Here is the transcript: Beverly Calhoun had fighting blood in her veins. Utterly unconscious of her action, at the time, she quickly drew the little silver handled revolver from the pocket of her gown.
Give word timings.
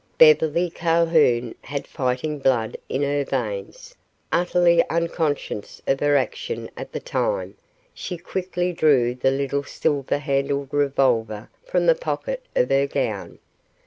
Beverly 0.17 0.71
Calhoun 0.71 1.53
had 1.61 1.85
fighting 1.85 2.39
blood 2.39 2.75
in 2.89 3.03
her 3.03 3.23
veins. 3.23 3.93
Utterly 4.31 4.83
unconscious 4.89 5.79
of 5.85 5.99
her 5.99 6.17
action, 6.17 6.71
at 6.75 6.91
the 6.91 6.99
time, 6.99 7.53
she 7.93 8.17
quickly 8.17 8.73
drew 8.73 9.13
the 9.13 9.29
little 9.29 9.61
silver 9.63 10.17
handled 10.17 10.69
revolver 10.71 11.51
from 11.65 11.85
the 11.85 11.93
pocket 11.93 12.41
of 12.55 12.69
her 12.71 12.87
gown. 12.87 13.37